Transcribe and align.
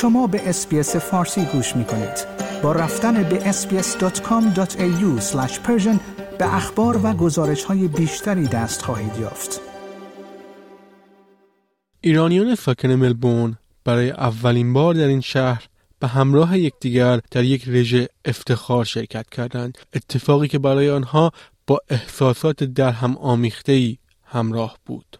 شما 0.00 0.26
به 0.26 0.48
اسپیس 0.48 0.96
فارسی 0.96 1.44
گوش 1.44 1.76
می 1.76 1.84
کنید. 1.84 2.26
با 2.62 2.72
رفتن 2.72 3.22
به 3.22 3.52
sbs.com.au 3.52 5.22
به 6.38 6.54
اخبار 6.54 7.00
و 7.06 7.12
گزارش 7.12 7.64
های 7.64 7.88
بیشتری 7.88 8.46
دست 8.46 8.82
خواهید 8.82 9.16
یافت. 9.20 9.60
ایرانیان 12.00 12.54
ساکن 12.54 12.88
ملبورن 12.88 13.58
برای 13.84 14.10
اولین 14.10 14.72
بار 14.72 14.94
در 14.94 15.06
این 15.06 15.20
شهر 15.20 15.66
به 15.98 16.06
همراه 16.06 16.58
یکدیگر 16.58 17.20
در 17.30 17.44
یک 17.44 17.68
رژه 17.68 18.08
افتخار 18.24 18.84
شرکت 18.84 19.30
کردند 19.30 19.78
اتفاقی 19.94 20.48
که 20.48 20.58
برای 20.58 20.90
آنها 20.90 21.30
با 21.66 21.78
احساسات 21.90 22.64
در 22.64 22.92
هم 22.92 23.16
آمیخته 23.16 23.96
همراه 24.24 24.76
بود 24.86 25.18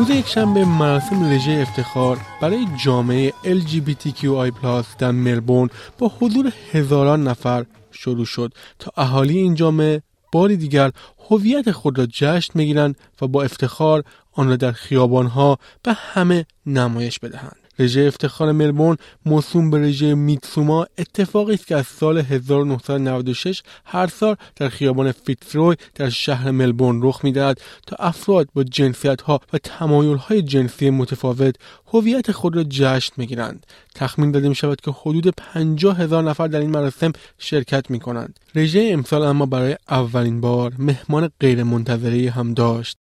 روز 0.00 0.10
یک 0.10 0.26
شنبه 0.26 0.64
مراسم 0.64 1.32
رژه 1.32 1.52
افتخار 1.52 2.18
برای 2.42 2.66
جامعه 2.84 3.32
LGBTQI+ 3.44 4.84
در 4.98 5.10
ملبورن 5.10 5.70
با 5.98 6.12
حضور 6.20 6.52
هزاران 6.72 7.28
نفر 7.28 7.66
شروع 7.90 8.24
شد 8.24 8.52
تا 8.78 8.92
اهالی 8.96 9.38
این 9.38 9.54
جامعه 9.54 10.02
باری 10.32 10.56
دیگر 10.56 10.90
هویت 11.30 11.70
خود 11.70 11.98
را 11.98 12.06
جشن 12.06 12.52
می‌گیرند 12.54 12.96
و 13.22 13.26
با 13.26 13.42
افتخار 13.42 14.04
آن 14.32 14.48
را 14.48 14.56
در 14.56 14.72
خیابانها 14.72 15.58
به 15.82 15.92
همه 15.92 16.46
نمایش 16.66 17.18
بدهند. 17.18 17.59
رژه 17.80 18.00
افتخار 18.00 18.52
ملبورن 18.52 18.96
موسوم 19.26 19.70
به 19.70 19.78
رژه 19.78 20.14
میتسوما 20.14 20.86
اتفاقی 20.98 21.54
است 21.54 21.66
که 21.66 21.76
از 21.76 21.86
سال 21.86 22.18
1996 22.18 23.62
هر 23.84 24.06
سال 24.06 24.36
در 24.56 24.68
خیابان 24.68 25.12
فیتزروی 25.12 25.76
در 25.94 26.08
شهر 26.08 26.50
ملبورن 26.50 27.00
رخ 27.02 27.24
می‌دهد 27.24 27.60
تا 27.86 27.96
افراد 27.98 28.48
با 28.54 28.64
جنسیت 28.64 29.22
ها 29.22 29.40
و 29.52 29.58
تمایل 29.58 30.16
های 30.16 30.42
جنسی 30.42 30.90
متفاوت 30.90 31.54
هویت 31.92 32.32
خود 32.32 32.56
را 32.56 32.64
جشن 32.68 33.12
می‌گیرند. 33.16 33.66
تخمین 33.94 34.30
داده 34.30 34.48
می 34.48 34.54
شود 34.54 34.80
که 34.80 34.90
حدود 34.90 35.28
50 35.36 36.00
هزار 36.00 36.22
نفر 36.22 36.46
در 36.46 36.60
این 36.60 36.70
مراسم 36.70 37.12
شرکت 37.38 37.90
می 37.90 38.00
کنند 38.00 38.40
رژه 38.54 38.88
امسال 38.92 39.22
اما 39.22 39.46
برای 39.46 39.76
اولین 39.88 40.40
بار 40.40 40.72
مهمان 40.78 41.30
غیرمنتظره 41.40 42.30
هم 42.30 42.54
داشت. 42.54 42.98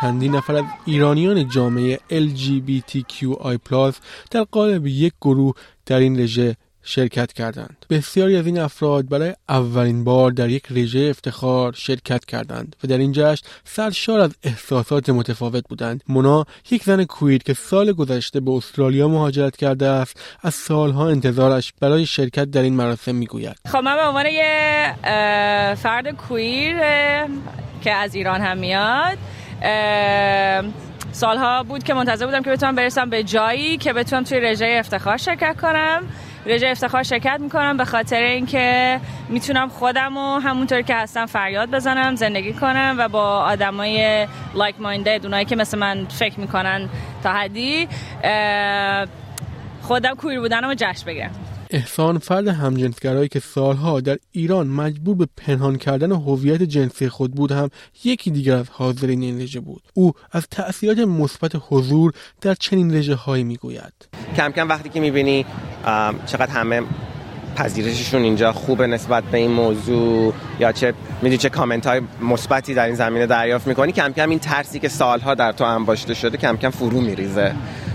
چندین 0.00 0.34
نفر 0.34 0.54
از 0.54 0.64
ایرانیان 0.86 1.48
جامعه 1.48 1.98
LGBTQI+ 2.10 3.94
در 4.30 4.44
قالب 4.44 4.86
یک 4.86 5.12
گروه 5.20 5.54
در 5.86 5.98
این 5.98 6.20
رژه 6.20 6.56
شرکت 6.82 7.32
کردند. 7.32 7.86
بسیاری 7.90 8.36
از 8.36 8.46
این 8.46 8.58
افراد 8.58 9.08
برای 9.08 9.34
اولین 9.48 10.04
بار 10.04 10.30
در 10.30 10.48
یک 10.48 10.64
رژه 10.70 11.00
افتخار 11.10 11.72
شرکت 11.72 12.24
کردند 12.24 12.76
و 12.84 12.88
در 12.88 12.98
این 12.98 13.12
جشن 13.12 13.46
سرشار 13.64 14.20
از 14.20 14.34
احساسات 14.42 15.10
متفاوت 15.10 15.64
بودند. 15.68 16.02
مونا 16.08 16.44
یک 16.70 16.84
زن 16.84 17.04
کویر 17.04 17.42
که 17.42 17.54
سال 17.54 17.92
گذشته 17.92 18.40
به 18.40 18.50
استرالیا 18.50 19.08
مهاجرت 19.08 19.56
کرده 19.56 19.86
است 19.86 20.20
از 20.42 20.54
سالها 20.54 21.08
انتظارش 21.08 21.72
برای 21.80 22.06
شرکت 22.06 22.44
در 22.44 22.62
این 22.62 22.74
مراسم 22.74 23.14
می‌گوید. 23.14 23.56
خب 23.68 23.78
من 23.78 23.96
به 23.96 24.02
عنوان 24.02 24.26
یه 24.26 24.94
فرد 25.74 26.10
کویر 26.10 26.76
که 27.84 27.92
از 27.92 28.14
ایران 28.14 28.40
هم 28.40 28.58
میاد 28.58 29.18
سالها 31.12 31.62
بود 31.62 31.82
که 31.82 31.94
منتظر 31.94 32.26
بودم 32.26 32.42
که 32.42 32.50
بتونم 32.50 32.74
برسم 32.74 33.10
به 33.10 33.22
جایی 33.22 33.76
که 33.76 33.92
بتونم 33.92 34.24
توی 34.24 34.40
رژه 34.40 34.76
افتخار 34.78 35.16
شرکت 35.16 35.60
کنم. 35.60 36.02
رژه 36.46 36.66
افتخار 36.66 37.02
شرکت 37.02 37.40
می‌کنم 37.40 37.76
به 37.76 37.84
خاطر 37.84 38.22
اینکه 38.22 39.00
می‌تونم 39.28 39.68
خودم 39.68 40.16
و 40.16 40.38
همونطور 40.38 40.82
که 40.82 40.94
هستم 40.94 41.26
فریاد 41.26 41.70
بزنم 41.70 42.14
زندگی 42.14 42.52
کنم 42.52 42.96
و 42.98 43.08
با 43.08 43.38
آدمای 43.38 44.26
لایک 44.54 44.80
مایندد 44.80 45.20
اونایی 45.22 45.44
که 45.44 45.56
مثل 45.56 45.78
من 45.78 46.06
فکر 46.06 46.40
می‌کنن 46.40 46.88
تا 47.22 47.32
حدی 47.32 47.88
خودم 49.82 50.14
کویر 50.14 50.40
بودنم 50.40 50.68
و 50.68 50.74
جشن 50.74 51.06
بگیرم. 51.06 51.43
احسان 51.74 52.18
فرد 52.18 52.48
همجنسگرایی 52.48 53.28
که 53.28 53.40
سالها 53.40 54.00
در 54.00 54.16
ایران 54.32 54.66
مجبور 54.66 55.16
به 55.16 55.28
پنهان 55.36 55.76
کردن 55.76 56.12
هویت 56.12 56.62
جنسی 56.62 57.08
خود 57.08 57.32
بود 57.32 57.52
هم 57.52 57.70
یکی 58.04 58.30
دیگر 58.30 58.56
از 58.56 58.66
حاضرین 58.70 59.22
این 59.22 59.40
رژه 59.40 59.60
بود. 59.60 59.82
او 59.94 60.12
از 60.32 60.46
تأثیرات 60.50 60.98
مثبت 60.98 61.52
حضور 61.68 62.12
در 62.40 62.54
چنین 62.54 62.94
رژه 62.94 63.14
هایی 63.14 63.44
می‌گوید. 63.44 63.92
کم 64.36 64.50
کم 64.50 64.68
وقتی 64.68 64.88
که 64.88 65.00
می‌بینی 65.00 65.46
چقدر 66.26 66.50
همه 66.50 66.82
پذیرششون 67.56 68.22
اینجا 68.22 68.52
خوبه 68.52 68.86
نسبت 68.86 69.24
به 69.24 69.38
این 69.38 69.50
موضوع 69.50 70.34
یا 70.60 70.72
چه 70.72 70.94
می‌دونی 71.22 71.38
چه 71.38 71.48
کامنت 71.48 71.86
های 71.86 72.00
مثبتی 72.20 72.74
در 72.74 72.86
این 72.86 72.94
زمینه 72.94 73.26
دریافت 73.26 73.66
می‌کنی 73.66 73.92
کم 73.92 74.12
کم 74.12 74.30
این 74.30 74.38
ترسی 74.38 74.78
که 74.78 74.88
سالها 74.88 75.34
در 75.34 75.52
تو 75.52 75.64
انباشته 75.64 76.14
شده 76.14 76.38
کم 76.38 76.56
کم 76.56 76.70
فرو 76.70 77.00
میریزه. 77.00 77.54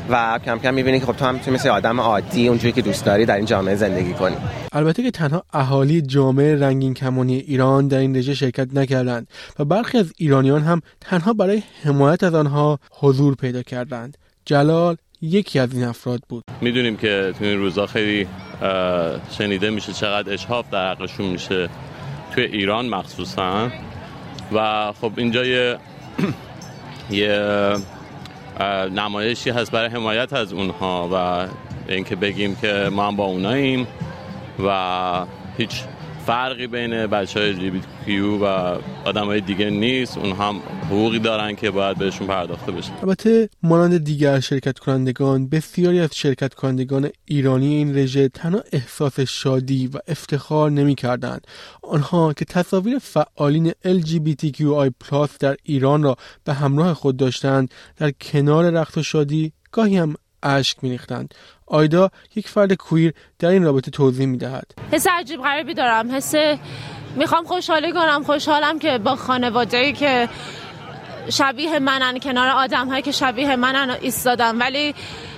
و 0.09 0.39
کم 0.45 0.59
کم 0.59 0.73
می‌بینی 0.73 0.99
که 0.99 1.05
خب 1.05 1.15
تو 1.15 1.25
هم 1.25 1.33
می‌تونی 1.33 1.55
مثل 1.55 1.69
آدم 1.69 1.99
عادی 2.01 2.47
اونجوری 2.47 2.71
که 2.73 2.81
دوست 2.81 3.05
داری 3.05 3.25
در 3.25 3.35
این 3.35 3.45
جامعه 3.45 3.75
زندگی 3.75 4.13
کنی. 4.13 4.35
البته 4.71 5.03
که 5.03 5.11
تنها 5.11 5.43
اهالی 5.53 6.01
جامعه 6.01 6.55
رنگین 6.55 6.93
کمانی 6.93 7.35
ایران 7.37 7.87
در 7.87 7.97
این 7.97 8.15
رژه 8.15 8.33
شرکت 8.33 8.73
نکردند 8.73 9.27
و 9.59 9.65
برخی 9.65 9.97
از 9.97 10.13
ایرانیان 10.17 10.61
هم 10.61 10.81
تنها 11.01 11.33
برای 11.33 11.63
حمایت 11.83 12.23
از 12.23 12.33
آنها 12.33 12.79
حضور 12.91 13.35
پیدا 13.35 13.61
کردند. 13.63 14.17
جلال 14.45 14.95
یکی 15.21 15.59
از 15.59 15.73
این 15.73 15.83
افراد 15.83 16.19
بود. 16.29 16.43
می‌دونیم 16.61 16.97
که 16.97 17.33
تو 17.39 17.45
این 17.45 17.57
روزا 17.57 17.85
خیلی 17.85 18.27
شنیده 19.37 19.69
میشه 19.69 19.93
چقدر 19.93 20.33
اشهاف 20.33 20.69
در 20.69 20.91
حقشون 20.91 21.25
میشه 21.25 21.69
توی 22.33 22.43
ایران 22.43 22.89
مخصوصا. 22.89 23.69
و 24.53 24.91
خب 25.01 25.11
اینجا 25.17 25.45
یه 25.45 25.77
یه 27.11 27.75
نمایشی 28.95 29.49
هست 29.49 29.71
برای 29.71 29.89
حمایت 29.89 30.33
از 30.33 30.53
اونها 30.53 31.09
و 31.13 31.47
اینکه 31.91 32.15
بگیم 32.15 32.55
که 32.55 32.89
ما 32.91 33.07
هم 33.07 33.15
با 33.15 33.25
اوناییم 33.25 33.87
و 34.65 35.25
هیچ 35.57 35.83
فرقی 36.29 36.67
بین 36.67 37.07
بچه 37.07 37.39
های 37.39 37.81
کیو 38.05 38.37
و 38.37 38.77
آدم 39.05 39.25
های 39.25 39.41
دیگه 39.41 39.69
نیست 39.69 40.17
اون 40.17 40.31
هم 40.31 40.59
حقوقی 40.85 41.19
دارن 41.19 41.55
که 41.55 41.71
باید 41.71 41.97
بهشون 41.97 42.27
پرداخته 42.27 42.71
بشه 42.71 42.91
البته 43.01 43.49
مانند 43.63 44.03
دیگر 44.03 44.39
شرکت 44.39 44.79
کنندگان 44.79 45.49
بسیاری 45.49 45.99
از 45.99 46.15
شرکت 46.15 46.53
کنندگان 46.53 47.09
ایرانی 47.25 47.75
این 47.75 47.97
رژه 47.97 48.29
تنها 48.29 48.61
احساس 48.71 49.19
شادی 49.19 49.87
و 49.87 49.97
افتخار 50.07 50.71
نمی 50.71 50.95
کردند. 50.95 51.47
آنها 51.83 52.33
که 52.33 52.45
تصاویر 52.45 52.99
فعالین 52.99 53.71
LGBTQI+ 53.71 54.91
در 55.39 55.55
ایران 55.63 56.03
را 56.03 56.15
به 56.43 56.53
همراه 56.53 56.93
خود 56.93 57.17
داشتند 57.17 57.73
در 57.97 58.11
کنار 58.11 58.69
رقص 58.69 58.97
و 58.97 59.03
شادی 59.03 59.53
گاهی 59.71 59.97
هم 59.97 60.15
اشک 60.43 60.77
میریختند. 60.81 61.33
آیدا 61.65 62.09
یک 62.35 62.47
فرد 62.47 62.73
کویر 62.73 63.13
در 63.39 63.49
این 63.49 63.63
رابطه 63.63 63.91
توضیح 63.91 64.25
می‌دهد. 64.25 64.65
حس 64.91 65.07
عجیب 65.07 65.41
غریبی 65.41 65.73
دارم. 65.73 66.11
حس 66.15 66.33
می‌خوام 67.15 67.45
خوشحالی 67.45 67.91
کنم. 67.91 68.23
خوشحالم 68.23 68.79
که 68.79 68.97
با 68.97 69.15
خانواده 69.15 69.91
که 69.91 70.29
شبیه 71.29 71.79
منن 71.79 72.19
کنار 72.19 72.49
آدم 72.49 72.87
هایی 72.87 73.01
که 73.01 73.11
شبیه 73.11 73.55
منن 73.55 73.97
ایستادم. 74.01 74.59
ولی 74.59 74.95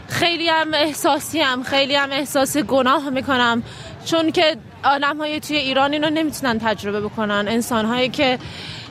خیلی 0.08 0.50
هم 0.50 0.74
احساسی 0.74 1.42
هم 1.42 1.64
خیلی 1.64 1.96
هم 1.96 2.12
احساس 2.12 2.58
گناه 2.58 3.10
می‌کنم. 3.10 3.64
چون 4.06 4.32
که 4.32 4.58
آدم 4.84 5.18
های 5.18 5.40
توی 5.40 5.58
ایران 5.58 5.94
اینو 5.94 6.10
نمی‌تونن 6.10 6.60
تجربه 6.60 7.02
بکنن. 7.02 7.46
انسان 7.48 7.86
هایی 7.86 8.10
که 8.10 8.40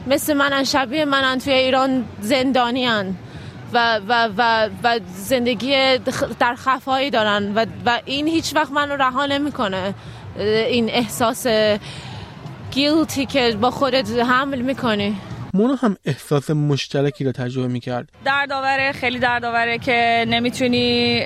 مثل 0.07 0.35
منن 0.35 0.65
شبیه 0.65 1.05
منن 1.05 1.39
توی 1.39 1.53
ایران 1.53 2.05
زندانی 2.21 2.87
و, 3.73 4.01
و, 4.09 4.29
و, 4.37 4.69
و 4.85 5.01
زندگی 5.15 5.99
در 6.39 6.55
خفایی 6.55 7.11
دارن 7.11 7.55
و, 7.55 7.67
و 7.87 8.01
این 8.05 8.29
هیچ 8.29 8.57
وقت 8.57 8.73
منو 8.73 8.97
رها 8.97 9.27
نمی‌کنه. 9.27 9.95
این 10.37 10.91
احساس 10.91 11.47
گیلتی 12.71 13.27
که 13.27 13.57
با 13.61 13.71
خودت 13.71 14.11
حمل 14.11 14.61
می‌کنی. 14.61 15.17
مونا 15.55 15.75
هم 15.75 15.97
احساس 16.05 16.51
مشترکی 16.51 17.25
رو 17.25 17.33
تجربه 17.33 17.69
می‌کرد. 17.69 18.09
دردآوره 18.25 18.93
خیلی 18.93 19.19
دردآوره 19.19 19.79
که 19.79 20.25
نمی‌تونی 20.29 21.23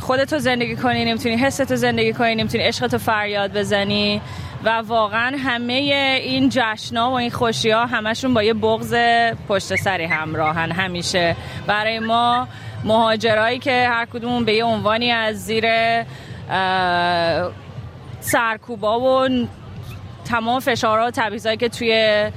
خودتو 0.00 0.38
زندگی 0.38 0.76
کنی 0.76 1.04
نمی‌تونی 1.04 1.36
حستو 1.36 1.76
زندگی 1.76 2.12
کنی 2.12 2.34
نمی‌تونی 2.34 2.64
عشقتو 2.64 2.98
فریاد 2.98 3.58
بزنی. 3.58 4.20
و 4.64 4.68
واقعا 4.68 5.36
همه 5.38 5.72
این 5.72 6.48
جشنا 6.52 7.10
و 7.10 7.14
این 7.14 7.30
خوشی 7.30 7.70
ها 7.70 7.86
همشون 7.86 8.34
با 8.34 8.42
یه 8.42 8.54
بغض 8.54 8.94
پشت 9.48 9.76
سری 9.76 10.04
همراهن 10.04 10.70
همیشه. 10.70 11.36
برای 11.66 11.98
ما 11.98 12.48
مهاجرایی 12.84 13.58
که 13.58 13.88
هر 13.88 14.06
کدومون 14.06 14.44
به 14.44 14.52
یه 14.52 14.64
عنوانی 14.64 15.10
از 15.10 15.44
زیر 15.44 15.64
سرکوبا 18.20 19.00
و 19.00 19.28
تمام 20.24 20.60
فشارها 20.60 21.06
و 21.06 21.10
تبعیضایی 21.10 21.56
که 21.56 21.68
توی 21.68 22.30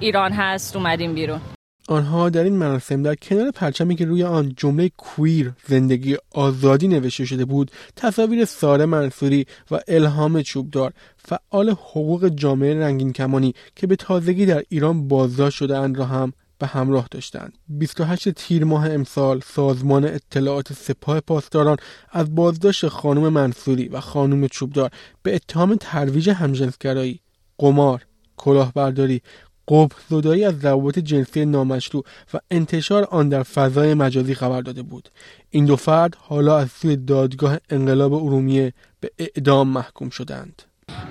ایران 0.00 0.32
هست 0.32 0.76
اومدیم 0.76 1.14
بیرون. 1.14 1.40
آنها 1.88 2.30
در 2.30 2.44
این 2.44 2.56
مراسم 2.56 3.02
در 3.02 3.14
کنار 3.14 3.50
پرچمی 3.50 3.96
که 3.96 4.04
روی 4.04 4.24
آن 4.24 4.52
جمله 4.56 4.88
کویر 4.88 5.52
زندگی 5.66 6.16
آزادی 6.30 6.88
نوشته 6.88 7.24
شده 7.24 7.44
بود 7.44 7.70
تصاویر 7.96 8.44
ساره 8.44 8.86
منصوری 8.86 9.46
و 9.70 9.80
الهام 9.88 10.42
چوبدار 10.42 10.92
فعال 11.16 11.70
حقوق 11.70 12.28
جامعه 12.28 12.80
رنگین 12.80 13.12
کمانی 13.12 13.54
که 13.76 13.86
به 13.86 13.96
تازگی 13.96 14.46
در 14.46 14.62
ایران 14.68 15.08
بازداشت 15.08 15.56
شدهاند 15.56 15.98
را 15.98 16.04
هم 16.04 16.32
به 16.58 16.66
همراه 16.66 17.08
داشتند. 17.10 17.58
28 17.68 18.28
تیر 18.30 18.64
ماه 18.64 18.90
امسال 18.90 19.40
سازمان 19.40 20.04
اطلاعات 20.04 20.72
سپاه 20.72 21.20
پاسداران 21.20 21.76
از 22.10 22.34
بازداشت 22.34 22.88
خانم 22.88 23.28
منصوری 23.28 23.88
و 23.88 24.00
خانم 24.00 24.48
چوبدار 24.48 24.90
به 25.22 25.34
اتهام 25.34 25.76
ترویج 25.80 26.30
همجنسگرایی 26.30 27.20
قمار 27.58 28.06
کلاهبرداری 28.36 29.22
قبل 29.68 29.94
زدایی 30.10 30.44
از 30.44 30.64
روابط 30.64 30.98
جنسی 30.98 31.44
نامشروع 31.44 32.04
و 32.34 32.38
انتشار 32.50 33.04
آن 33.04 33.28
در 33.28 33.42
فضای 33.42 33.94
مجازی 33.94 34.34
خبر 34.34 34.60
داده 34.60 34.82
بود. 34.82 35.08
این 35.50 35.64
دو 35.64 35.76
فرد 35.76 36.16
حالا 36.20 36.58
از 36.58 36.70
سوی 36.70 36.96
دادگاه 36.96 37.58
انقلاب 37.70 38.14
ارومیه 38.14 38.72
به 39.00 39.10
اعدام 39.18 39.68
محکوم 39.68 40.10
شدند. 40.10 40.62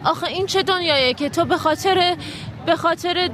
آخه 0.03 0.27
این 0.27 0.45
چه 0.45 0.63
دنیایه 0.63 1.13
که 1.13 1.29
تو 1.29 1.45
به 1.45 1.57
خاطر 1.57 2.15
به 2.65 2.75
خاطر 2.75 3.29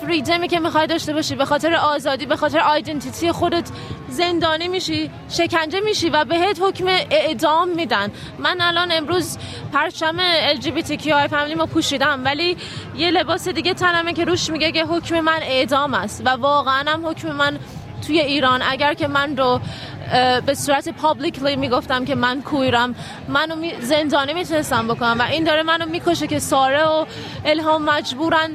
فریدمی 0.00 0.48
که 0.48 0.60
می‌خوای 0.60 0.86
داشته 0.86 1.12
باشی 1.12 1.34
به 1.34 1.44
خاطر 1.44 1.74
آزادی 1.74 2.26
به 2.26 2.36
خاطر 2.36 2.58
آیدنتیتی 2.58 3.32
خودت 3.32 3.70
زندانی 4.08 4.68
میشی 4.68 5.10
شکنجه 5.28 5.80
میشی 5.80 6.10
و 6.10 6.24
بهت 6.24 6.58
حکم 6.62 6.86
اعدام 7.10 7.68
میدن. 7.68 8.10
من 8.38 8.60
الان 8.60 8.92
امروز 8.92 9.38
پرچم 9.72 10.16
LGBTQI 10.54 11.28
فامیلی 11.30 11.54
ما 11.54 11.66
پوشیدم 11.66 12.24
ولی 12.24 12.56
یه 12.96 13.10
لباس 13.10 13.48
دیگه 13.48 13.74
تنمه 13.74 14.12
که 14.12 14.24
روش 14.24 14.50
میگه 14.50 14.72
که 14.72 14.84
حکم 14.84 15.20
من 15.20 15.40
اعدام 15.42 15.94
است 15.94 16.22
و 16.26 16.28
واقعا 16.28 16.90
هم 16.90 17.06
حکم 17.06 17.32
من 17.32 17.58
توی 18.06 18.20
ایران. 18.20 18.62
اگر 18.62 18.94
که 18.94 19.08
من 19.08 19.36
رو 19.36 19.60
به 20.46 20.54
صورت 20.54 20.88
پابلیکلی 20.88 21.56
می‌گفتم 21.56 22.04
که 22.04 22.14
من 22.14 22.42
کویرم. 22.42 22.94
منو 23.28 23.56
می 23.56 23.72
زندانی 23.80 24.32
می‌تونستم 24.34 24.88
بکنم 24.88 25.16
و 25.18 25.22
این 25.22 25.44
داره 25.44 25.62
منو 25.62 25.86
می‌کشه 25.86 26.26
که 26.26 26.38
ساره 26.38 26.84
و 26.84 27.06
الهام 27.44 27.84
مجبورن 27.84 28.50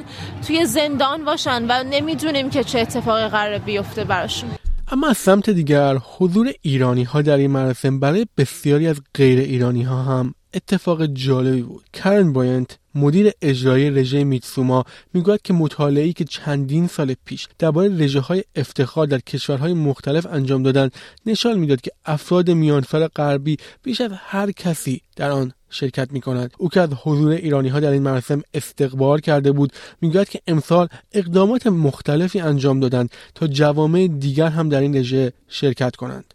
توی 0.47 0.65
زندان 0.65 1.25
باشن 1.25 1.65
و 1.69 1.83
نمی‌دونیم 1.83 2.49
که 2.49 2.63
چه 2.63 2.79
اتفاقی 2.79 3.27
قرار 3.27 3.57
بیفته 3.57 4.03
براشون. 4.03 4.49
اما 4.91 5.07
از 5.07 5.17
سمت 5.17 5.49
دیگر 5.49 5.97
حضور 6.17 6.53
ایرانی 6.61 7.03
ها 7.03 7.21
در 7.21 7.37
این 7.37 7.51
مراسم 7.51 7.99
برای 7.99 8.25
بسیاری 8.37 8.87
از 8.87 9.01
غیر 9.15 9.39
ایرانی 9.39 9.83
ها 9.83 10.03
هم 10.03 10.33
اتفاق 10.53 11.05
جالبی 11.05 11.61
بود. 11.61 11.83
کرن 11.93 12.33
باینت 12.33 12.77
مدیر 12.97 13.31
اجرایی 13.41 13.89
رژه 13.89 14.23
میتسوما 14.23 14.83
می‌گوید 15.13 15.41
که 15.41 15.53
مطالعه‌ای 15.53 16.13
که 16.13 16.23
چندین 16.23 16.87
سال 16.87 17.15
پیش 17.25 17.47
درباره 17.59 17.87
رژه 17.87 18.19
های 18.19 18.43
افتخار 18.55 19.05
در 19.07 19.19
کشورهای 19.19 19.73
مختلف 19.73 20.25
انجام 20.25 20.63
دادن 20.63 20.89
نشان 21.25 21.59
می‌داد 21.59 21.81
که 21.81 21.91
افراد 22.05 22.51
میانفر 22.51 23.07
غربی 23.07 23.57
بیش 23.83 24.01
از 24.01 24.11
هر 24.13 24.51
کسی 24.51 25.01
در 25.15 25.31
آن 25.31 25.51
شرکت 25.69 26.11
می 26.11 26.21
کند 26.21 26.53
او 26.57 26.69
که 26.69 26.81
از 26.81 26.89
حضور 27.03 27.31
ایرانی 27.31 27.69
ها 27.69 27.79
در 27.79 27.91
این 27.91 28.01
مراسم 28.01 28.41
استقبال 28.53 29.19
کرده 29.19 29.51
بود 29.51 29.71
می‌گوید 30.01 30.29
که 30.29 30.39
امسال 30.47 30.87
اقدامات 31.13 31.67
مختلفی 31.67 32.39
انجام 32.39 32.79
دادند 32.79 33.09
تا 33.35 33.47
جوامع 33.47 34.07
دیگر 34.07 34.47
هم 34.47 34.69
در 34.69 34.79
این 34.79 34.95
رژه 34.97 35.31
شرکت 35.47 35.95
کنند. 35.95 36.33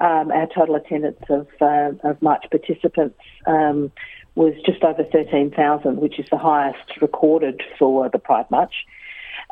Um, 0.00 0.30
our 0.30 0.46
total 0.54 0.76
attendance 0.76 1.22
of, 1.28 1.48
uh, 1.60 1.90
of 2.04 2.22
March 2.22 2.44
participants 2.50 3.18
um, 3.46 3.90
was 4.36 4.54
just 4.64 4.84
over 4.84 5.02
13,000, 5.02 5.96
which 5.96 6.20
is 6.20 6.26
the 6.30 6.38
highest 6.38 7.00
recorded 7.00 7.60
for 7.78 8.08
the 8.08 8.18
Pride 8.18 8.48
March. 8.50 8.72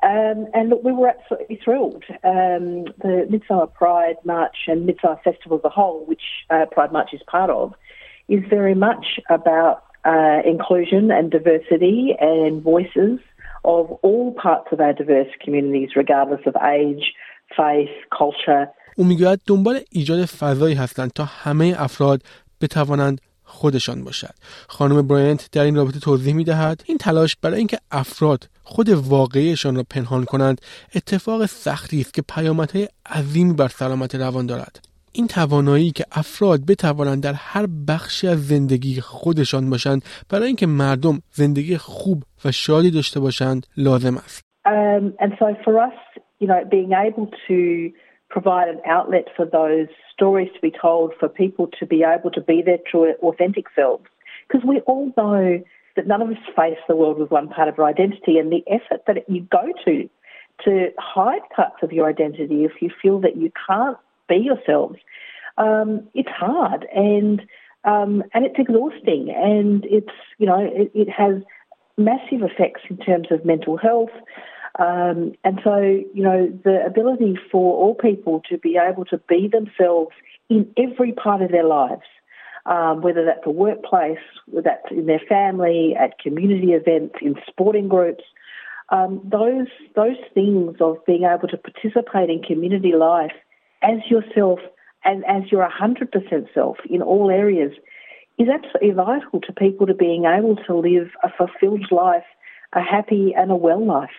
Um, 0.02 0.46
and 0.54 0.69
look, 0.69 0.84
we 0.84 0.93
were 0.93 1.08
absolutely 1.08 1.58
thrilled. 1.64 2.04
Um, 2.22 2.84
the 3.02 3.26
Midsummer 3.28 3.66
Pride 3.66 4.16
March 4.25 4.56
and 4.69 4.87
Midsummer 4.87 5.19
Festival 5.25 5.58
as 5.58 5.64
a 5.64 5.69
whole, 5.69 6.04
which 6.06 6.22
uh, 6.50 6.66
Pride 6.70 6.93
March 6.93 7.10
is 7.12 7.20
part 7.26 7.50
of, 7.50 7.75
is 8.28 8.44
very 8.48 8.75
much 8.75 9.19
about 9.31 9.84
uh, 10.04 10.43
inclusion 10.44 11.10
and 11.10 11.31
diversity 11.31 12.14
and 12.20 12.62
voices 12.62 13.19
of 13.64 13.90
all 14.02 14.32
parts 14.40 14.69
of 14.70 14.81
our 14.81 14.93
diverse 14.93 15.28
communities, 15.43 15.90
regardless 15.96 16.40
of 16.46 16.54
age, 16.62 17.12
faith, 17.56 17.90
culture. 18.16 18.69
او 18.96 19.04
می‌گوید 19.04 19.40
دنبال 19.46 19.81
ایجاد 19.90 20.25
فضایی 20.25 20.75
هستند 20.75 21.10
تا 21.10 21.25
همه 21.25 21.75
افراد 21.78 22.22
بتوانند 22.60 23.20
خودشان 23.44 24.04
باشد. 24.04 24.34
خانم 24.69 25.06
براینت 25.06 25.48
در 25.52 25.64
این 25.64 25.76
رابطه 25.76 26.00
توضیح 26.00 26.34
می 26.34 26.44
دهد 26.44 26.82
این 26.87 26.98
تلاش 26.98 27.37
برای 27.43 27.58
اینکه 27.58 27.78
افراد 27.90 28.48
خود 28.62 28.88
واقعیشان 28.88 29.76
را 29.76 29.84
پنهان 29.90 30.25
کنند 30.25 30.60
اتفاق 30.94 31.46
سختی 31.46 32.00
است 32.00 32.14
که 32.14 32.22
پیامدهای 32.28 32.88
عظیمی 33.06 33.52
بر 33.52 33.69
سلامت 33.69 34.14
روان 34.14 34.46
دارد. 34.46 34.84
این 35.12 35.26
توانایی 35.26 35.90
که 35.90 36.04
افراد 36.12 36.60
بتوانند 36.66 37.22
در 37.22 37.32
هر 37.32 37.66
بخشی 37.88 38.28
از 38.28 38.46
زندگی 38.46 39.00
خودشان 39.00 39.70
باشند 39.70 40.04
برای 40.31 40.46
اینکه 40.46 40.66
مردم 40.66 41.22
زندگی 41.31 41.76
خوب 41.76 42.22
و 42.44 42.52
شادی 42.52 42.90
داشته 42.90 43.20
باشند 43.20 43.66
لازم 43.76 44.16
است. 44.16 44.43
Um, 44.66 45.14
and 45.22 45.32
so 45.38 45.46
for 45.64 45.75
us, 45.87 45.96
you 46.40 46.46
know, 46.48 46.60
being 46.76 46.93
able 47.06 47.26
to 47.46 47.56
provide 48.28 48.69
an 48.69 48.81
outlet 48.87 49.28
for 49.37 49.44
those 49.44 49.88
stories 50.12 50.50
to 50.55 50.61
be 50.61 50.70
told, 50.70 51.12
for 51.19 51.28
people 51.28 51.69
to 51.78 51.87
be 51.87 52.02
able 52.02 52.31
to 52.31 52.40
be 52.40 52.62
their 52.62 52.78
true, 52.90 53.14
authentic 53.23 53.67
selves. 53.75 54.05
Because 54.46 54.67
we 54.67 54.81
all 54.81 55.12
know 55.17 55.62
that 55.96 56.06
none 56.06 56.23
of 56.23 56.28
us 56.28 56.37
face 56.55 56.78
the 56.88 56.96
world 56.96 57.19
with 57.19 57.31
one 57.31 57.49
part 57.49 57.69
of 57.69 57.78
our 57.78 57.87
identity, 57.87 58.38
and 58.38 58.52
the 58.52 58.64
effort 58.67 59.02
that 59.06 59.28
you 59.28 59.43
go 59.50 59.73
to 59.84 60.08
to 60.64 60.88
hide 60.99 61.43
parts 61.55 61.76
of 61.82 61.93
your 61.93 62.08
identity 62.08 62.64
if 62.64 62.81
you 62.81 62.90
feel 63.02 63.20
that 63.20 63.37
you 63.37 63.52
can't 63.67 63.99
be 64.26 64.37
yourselves, 64.37 64.96
um, 65.58 66.06
it's 66.14 66.31
hard 66.31 66.87
and 66.94 67.43
um, 67.84 68.25
and 68.34 68.44
it's 68.44 68.58
exhausting, 68.58 69.32
and 69.34 69.84
it's 69.84 70.12
you 70.38 70.46
know 70.46 70.58
it, 70.61 70.90
it 70.94 71.08
has 71.08 71.43
massive 71.96 72.43
effects 72.43 72.82
in 72.90 72.96
terms 72.99 73.29
of 73.31 73.44
mental 73.44 73.76
health. 73.76 74.11
Um, 74.78 75.32
and 75.43 75.61
so, 75.64 75.78
you 75.78 76.23
know, 76.23 76.52
the 76.64 76.84
ability 76.84 77.38
for 77.50 77.76
all 77.76 77.94
people 77.94 78.43
to 78.50 78.58
be 78.58 78.76
able 78.76 79.05
to 79.06 79.19
be 79.28 79.49
themselves 79.49 80.12
in 80.50 80.70
every 80.76 81.12
part 81.12 81.40
of 81.40 81.50
their 81.50 81.64
lives, 81.64 82.02
um, 82.67 83.00
whether 83.00 83.25
that's 83.25 83.46
a 83.46 83.50
workplace, 83.50 84.19
whether 84.46 84.70
that's 84.70 84.90
in 84.90 85.06
their 85.06 85.23
family, 85.28 85.94
at 85.99 86.19
community 86.19 86.73
events, 86.73 87.15
in 87.22 87.36
sporting 87.48 87.89
groups, 87.89 88.24
um, 88.91 89.20
those 89.24 89.67
those 89.94 90.17
things 90.34 90.77
of 90.81 91.05
being 91.06 91.24
able 91.24 91.48
to 91.48 91.56
participate 91.56 92.31
in 92.31 92.43
community 92.43 92.93
life 92.94 93.32
as 93.82 93.98
yourself 94.08 94.60
and 95.05 95.24
as 95.27 95.50
your 95.50 95.69
100% 95.69 96.55
self 96.55 96.77
in 96.89 97.03
all 97.03 97.31
areas 97.31 97.72
is 98.39 98.48
absolutely 98.48 98.91
vital 98.91 99.41
to 99.41 99.53
people 99.53 99.86
to 99.86 99.94
being 99.94 100.24
able 100.24 100.56
to 100.56 100.77
live 100.77 101.08
a 101.22 101.31
fulfilled 101.36 101.91
life, 101.91 102.24
a 102.74 102.82
happy 102.82 103.32
and 103.36 103.50
a 103.50 103.56
well 103.56 103.84
life. 103.84 104.10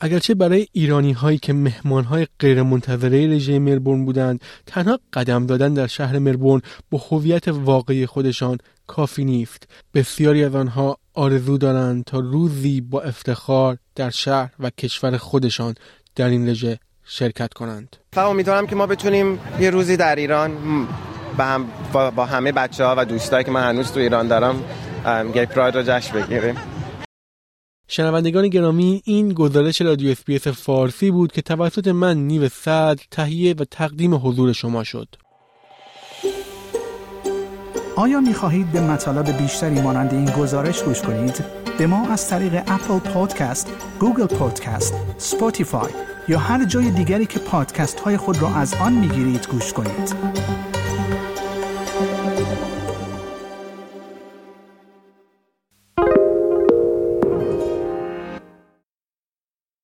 اگرچه 0.00 0.34
برای 0.34 0.66
ایرانی 0.72 1.12
هایی 1.12 1.38
که 1.38 1.52
مهمان 1.52 2.04
های 2.04 2.26
غیر 2.40 2.62
منتظره 2.62 3.26
رژه 3.26 3.58
ملبورن 3.58 4.04
بودند 4.04 4.40
تنها 4.66 4.98
قدم 5.12 5.46
دادن 5.46 5.74
در 5.74 5.86
شهر 5.86 6.18
ملبورن 6.18 6.62
با 6.90 6.98
هویت 7.10 7.48
واقعی 7.48 8.06
خودشان 8.06 8.58
کافی 8.86 9.24
نیست. 9.24 9.68
بسیاری 9.94 10.44
از 10.44 10.54
آنها 10.54 10.98
آرزو 11.14 11.58
دارند 11.58 12.04
تا 12.04 12.18
روزی 12.18 12.80
با 12.80 13.02
افتخار 13.02 13.78
در 13.94 14.10
شهر 14.10 14.50
و 14.58 14.70
کشور 14.70 15.16
خودشان 15.16 15.74
در 16.16 16.28
این 16.28 16.48
رژه 16.48 16.78
شرکت 17.04 17.52
کنند. 17.52 17.96
و 18.16 18.20
امیدوارم 18.20 18.66
که 18.66 18.76
ما 18.76 18.86
بتونیم 18.86 19.38
یه 19.60 19.70
روزی 19.70 19.96
در 19.96 20.16
ایران 20.16 20.52
با, 21.38 21.44
هم 21.44 21.66
با, 21.92 22.26
همه 22.26 22.52
بچه 22.52 22.84
ها 22.84 22.94
و 22.98 23.04
دوستایی 23.04 23.44
که 23.44 23.50
من 23.50 23.68
هنوز 23.68 23.92
تو 23.92 24.00
ایران 24.00 24.28
دارم 24.28 24.62
gay 25.32 25.46
pride 25.46 25.76
رو 25.76 25.82
جشن 25.82 26.20
بگیریم. 26.20 26.75
شنوندگان 27.88 28.48
گرامی 28.48 29.02
این 29.04 29.32
گزارش 29.32 29.80
رادیو 29.80 30.10
SBS 30.10 30.48
فارسی 30.48 31.10
بود 31.10 31.32
که 31.32 31.42
توسط 31.42 31.88
من 31.88 32.16
نیو 32.16 32.48
صدر 32.48 33.02
تهیه 33.10 33.54
و 33.58 33.64
تقدیم 33.64 34.14
حضور 34.14 34.52
شما 34.52 34.84
شد 34.84 35.08
آیا 37.96 38.20
می 38.20 38.34
خواهید 38.34 38.72
به 38.72 38.80
مطالب 38.80 39.42
بیشتری 39.42 39.80
مانند 39.80 40.14
این 40.14 40.30
گزارش 40.30 40.82
گوش 40.82 41.02
کنید؟ 41.02 41.44
به 41.78 41.86
ما 41.86 42.08
از 42.08 42.28
طریق 42.28 42.54
Apple 42.66 42.98
Podcast، 42.98 43.72
Google 44.00 44.26
Podcast، 44.26 44.94
Spotify 45.18 45.90
یا 46.28 46.38
هر 46.38 46.64
جای 46.64 46.90
دیگری 46.90 47.26
که 47.26 47.38
پادکست 47.38 48.00
های 48.00 48.16
خود 48.16 48.42
را 48.42 48.48
از 48.48 48.74
آن 48.74 48.92
می 48.92 49.08
گیرید 49.08 49.48
گوش 49.48 49.72
کنید. 49.72 50.14